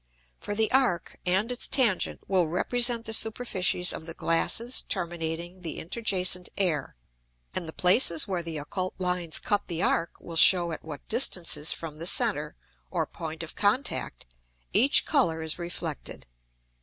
For 0.39 0.55
the 0.55 0.71
Arc, 0.71 1.19
and 1.27 1.51
its 1.51 1.67
Tangent, 1.67 2.21
will 2.27 2.47
represent 2.47 3.05
the 3.05 3.13
Superficies 3.13 3.93
of 3.93 4.07
the 4.07 4.15
Glasses 4.15 4.81
terminating 4.89 5.61
the 5.61 5.77
interjacent 5.77 6.49
Air; 6.57 6.95
and 7.53 7.69
the 7.69 7.71
places 7.71 8.27
where 8.27 8.41
the 8.41 8.57
occult 8.57 8.95
Lines 8.97 9.37
cut 9.37 9.67
the 9.67 9.83
Arc 9.83 10.19
will 10.19 10.35
show 10.35 10.71
at 10.71 10.83
what 10.83 11.07
distances 11.07 11.71
from 11.71 11.97
the 11.97 12.07
center, 12.07 12.55
or 12.89 13.05
Point 13.05 13.43
of 13.43 13.55
contact, 13.55 14.25
each 14.73 15.05
Colour 15.05 15.43
is 15.43 15.59
reflected. 15.59 16.25